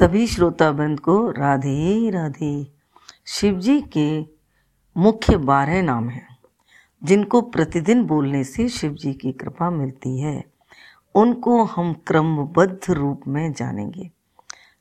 [0.00, 2.72] सभी श्रोताबंद को राधे राधे।
[3.26, 4.20] शिव जी के
[4.96, 6.38] मुख्य बारह नाम हैं,
[7.04, 10.44] जिनको प्रतिदिन बोलने से शिव जी की कृपा मिलती है।
[11.14, 14.10] उनको हम क्रमबद्ध रूप में जानेंगे।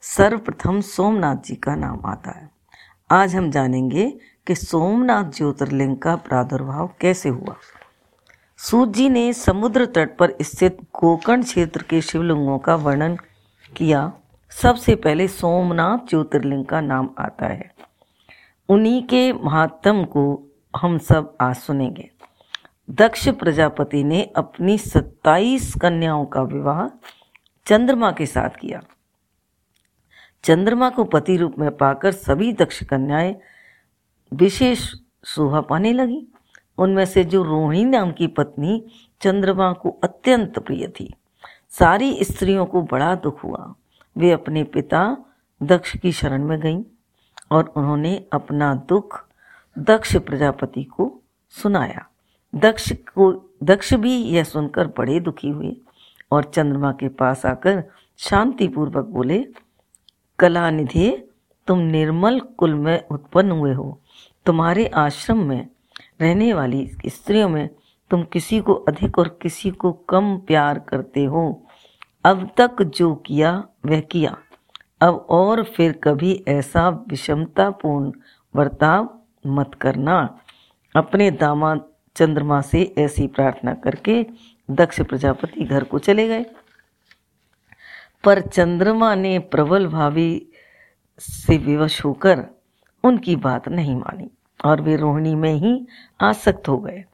[0.01, 2.49] सर्वप्रथम सोमनाथ जी का नाम आता है।
[3.11, 4.17] आज हम जानेंगे
[4.47, 7.55] कि सोमनाथ ज्योतिर्लिंग का प्रादुर्भाव कैसे हुआ।
[8.57, 13.17] सूत जी ने समुद्र तट पर स्थित गोकर्ण क्षेत्र के शिवलिंगों का वर्णन
[13.75, 14.13] किया।
[14.51, 17.71] सबसे पहले सोमनाथ ज्योतिर्लिंग का नाम आता है।
[18.69, 20.23] उन्हीं के महात्म को
[20.73, 22.09] हम सब आज सुनेंगे।
[22.89, 26.87] दक्ष प्रजापति ने अपनी सत्ताईस कन्याओं का विवाह
[27.67, 28.81] चंद्रमा के साथ किया।
[30.43, 33.35] चंद्रमा को पति रूप में पाकर सभी दक्ष कन्याएँ
[34.33, 34.93] विशेष
[35.25, 36.25] शोभा पाने लगी।
[36.77, 38.83] उनमें से जो रोहिणी नाम की पत्नी
[39.21, 41.13] चंद्रमा को अत्यंत प्रिय थी,
[41.69, 43.73] सारी स्त्रियों को बड़ा दुख हुआ।
[44.17, 45.17] वे अपने पिता
[45.63, 46.83] दक्ष की शरण में गईं
[47.51, 49.25] और उन्होंने अपना दुख
[49.77, 52.05] दक्ष प्रजापति को सुनाया।
[52.55, 55.77] दक्ष को, दक्ष भी यह सुनकर बड़े दुखी हुए
[56.31, 57.83] और चंद्रमा के पास आकर
[58.17, 59.47] शांतिपूर्वक बोले
[60.39, 61.29] कला निधि
[61.67, 64.01] तुम निर्मल कुल में उत्पन्न हुए हो।
[64.45, 65.67] तुम्हारे आश्रम में
[66.21, 67.69] रहने वाली स्त्रियों में
[68.09, 71.67] तुम किसी को अधिक और किसी को कम प्यार करते हो।
[72.25, 74.37] अब तक जो किया वह किया।
[75.01, 78.11] अब और फिर कभी ऐसा विषमतापूर्ण
[78.55, 80.39] बर्ताव मत करना।
[80.95, 81.85] अपने दामाद
[82.15, 84.25] चंद्रमा से ऐसी प्रार्थना करके
[84.71, 86.45] दक्ष प्रजापति घर को चले गए।
[88.23, 90.47] पर चंद्रमा ने प्रबल भावी
[91.19, 92.45] से विवश होकर
[93.03, 94.29] उनकी बात नहीं मानी
[94.65, 95.87] और वे रोहिणी में ही
[96.21, 97.05] आसक्त हो गए।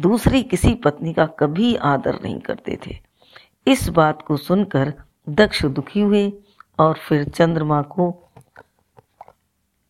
[0.00, 2.98] दूसरी किसी पत्नी का कभी आदर नहीं करते थे।
[3.66, 4.94] इस बात को सुनकर
[5.28, 6.32] दक्ष दुखी हुए
[6.78, 8.12] और फिर चंद्रमा को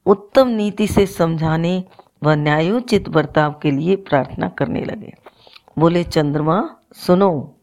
[0.07, 1.83] उत्तम नीति से समझाने
[2.23, 5.13] व न्यायोचित बर्ताव के लिए प्रार्थना करने लगे।
[5.79, 6.63] बोले, चंद्रमा,
[6.97, 7.55] सुनो,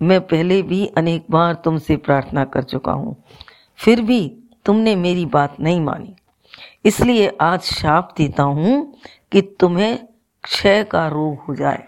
[0.00, 3.16] मैं पहले भी अनेक बार तुमसे प्रार्थना कर चुका हूँ,
[3.78, 4.20] फिर भी
[4.66, 6.14] तुमने मेरी बात नहीं मानी।
[6.84, 8.94] इसलिए आज शाप देता हूँ
[9.32, 9.98] कि तुम्हें
[10.44, 11.84] क्षय का रोग हो जाए।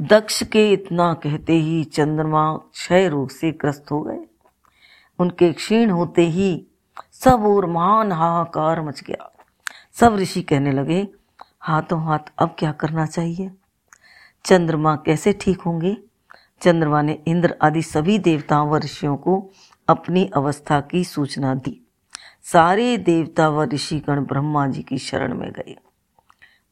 [0.00, 4.26] दक्ष के इतना कहते ही चंद्रमा क्षय रोग से ग्रस्त हो गए।
[5.18, 6.66] उनके क्षीण होते ही
[7.12, 9.32] सब और महान हाहाकार मच गया।
[9.92, 11.08] सब ऋषि कहने लगे,
[11.60, 13.50] हाथों हाथ अब क्या करना चाहिए?
[14.44, 15.96] चंद्रमा कैसे ठीक होंगे?
[16.60, 19.50] चंद्रमा ने इंद्र आदि सभी देवताओं व ऋषियों को
[19.88, 21.86] अपनी अवस्था की सूचना दी।
[22.42, 25.76] सारे देवता व ऋषिगण ब्रह्मा जी की शरण में गए।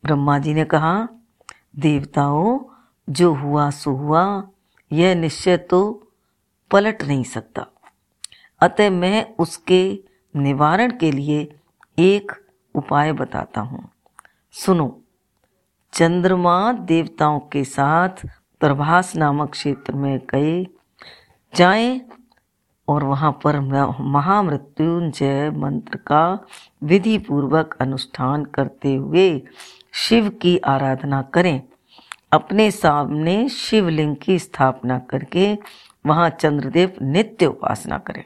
[0.04, 1.08] ब्रह्मा जी ने कहा,
[1.76, 2.58] देवताओं
[3.10, 4.48] जो हुआ सो हुआ,
[4.92, 6.08] यह निश्चय तो
[6.70, 7.66] पलट नहीं सकता।
[8.60, 9.98] अतः मैं उसके
[10.36, 11.56] निवारण के लिए
[11.98, 12.32] एक
[12.74, 13.88] उपाय बताता हूँ।
[14.52, 15.00] सुनो,
[15.92, 18.26] चंद्रमा देवताओं के साथ
[18.60, 20.66] प्रभास नामक क्षेत्र में गए,
[21.54, 22.00] जाएँ
[22.88, 23.60] और वहाँ पर
[24.00, 26.46] महामृत्युंजय मंत्र का
[26.82, 29.42] विधि पूर्वक अनुष्ठान करते हुए
[29.92, 31.62] शिव की आराधना करें।
[32.34, 35.58] अपने सामने शिवलिंग की स्थापना करके
[36.06, 38.24] वहाँ चंद्रदेव नित्य उपासना करें।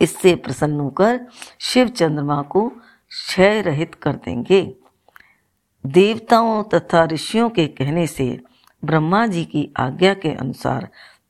[0.00, 1.20] इससे प्रसन्न होकर
[1.60, 2.68] शिव चंद्रमा को
[3.08, 4.76] क्षय रहित कर देंगे।
[5.86, 8.40] देवताओं तथा ऋषियों के कहने से
[8.84, 10.88] ब्रह्मा जी की आज्ञा के अनुसार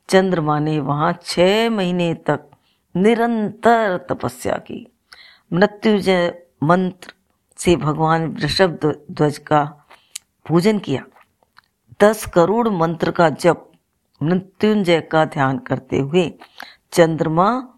[0.09, 2.51] चंद्रमा ने वहाँ छह महीने तक
[2.97, 4.87] निरंतर तपस्या की।
[5.53, 7.13] मृत्युजय मंत्र
[7.57, 9.65] से भगवान वृषभ ध्वज का
[10.49, 11.05] पूजन किया।
[12.03, 13.73] दस करोड़ मंत्र का जप,
[14.23, 16.35] मृत्युंजय का ध्यान करते हुए
[16.93, 17.69] चंद्रमा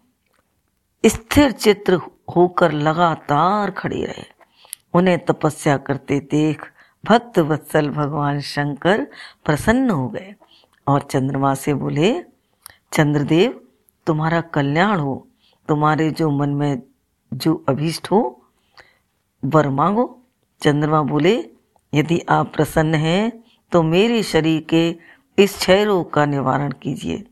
[1.05, 1.99] स्थिर चित्र
[2.35, 4.23] होकर लगातार खड़े रहे।
[4.93, 6.71] उन्हें तपस्या करते देख
[7.05, 9.07] भक्त वत्सल भगवान शंकर
[9.45, 10.35] प्रसन्न हो गए
[10.87, 12.23] और चंद्रमा से बोले,
[12.93, 13.61] चंद्रदेव,
[14.07, 15.27] तुम्हारा कल्याण हो।
[15.67, 16.81] तुम्हारे जो मन में
[17.33, 18.45] जो अभीष्ट हो,
[19.45, 20.23] वर मांगो।
[20.61, 21.49] चंद्रमा बोले,
[21.93, 23.44] यदि आप प्रसन्न हैं
[23.75, 24.95] तो मेरे शरीर के
[25.39, 27.23] इस क्षय रोग का निवारण कीजिए।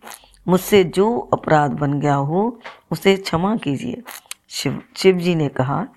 [0.48, 2.60] मुझसे जो अपराध बन गया हो,
[2.92, 4.01] उसे क्षमा कीजिए।
[4.50, 5.88] शिव शिव जी ने कहा,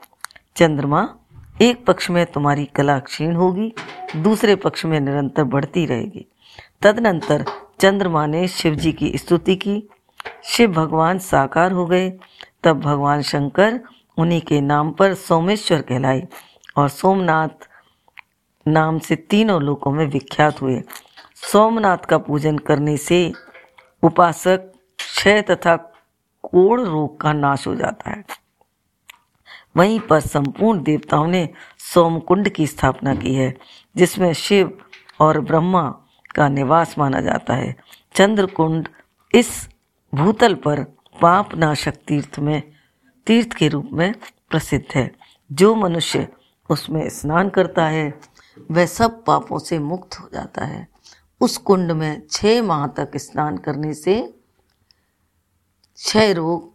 [0.57, 1.15] चंद्रमा,
[1.63, 3.73] एक पक्ष में तुम्हारी कला क्षीण होगी,
[4.17, 6.27] दूसरे पक्ष में निरंतर बढ़ती रहेगी।
[6.83, 7.45] तदनंतर
[7.81, 9.85] चंद्रमा ने शिव जी की स्तुति की।
[10.45, 12.13] शिव भगवान साकार हो गए।
[12.65, 13.81] तब भगवान शंकर
[14.19, 16.29] उन्हीं के नाम पर सोमेश्वर कहलाए
[16.77, 17.69] और सोमनाथ
[18.69, 20.83] नाम से तीनों लोकों में विख्यात हुए।
[21.35, 23.33] सोमनाथ का पूजन करने से
[24.03, 24.59] उपासक
[24.99, 25.77] क्षय तथा
[26.43, 28.25] कोड़ रोग का नाश हो जाता है।
[29.77, 31.49] वहीं पर संपूर्ण देवताओं ने
[31.79, 33.59] सोमकुंड की स्थापना की है,
[33.97, 34.79] जिसमें शिव
[35.21, 35.99] और ब्रह्मा
[36.35, 37.77] का निवास माना जाता है।
[38.15, 38.89] चंद्रकुंड
[39.35, 39.69] इस
[40.15, 40.83] भूतल पर
[41.23, 42.63] पाप नाशक तीर्थ में,
[43.27, 44.15] तीर्थ के रूप में
[44.51, 45.15] प्रसिद्ध है।
[45.53, 46.29] जो मनुष्य
[46.71, 48.21] उसमें स्नान करता है
[48.71, 50.89] वह सब पापों से मुक्त हो जाता है।
[51.41, 54.35] उस कुंड में छह माह तक स्नान करने से
[55.97, 56.73] क्षय रोग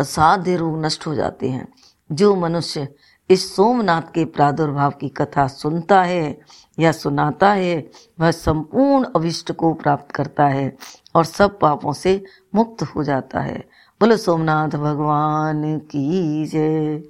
[0.00, 1.72] असाध्य रोग नष्ट हो जाते हैं।
[2.12, 2.94] जो मनुष्य
[3.30, 6.40] इस सोमनाथ के प्रादुर्भाव की कथा सुनता है
[6.78, 7.90] या सुनाता है,
[8.20, 10.76] वह संपूर्ण अविष्ट को प्राप्त करता है
[11.14, 12.24] और सब पापों से
[12.54, 13.58] मुक्त हो जाता है।
[14.00, 17.02] बोलो, सोमनाथ, भगवान की जय।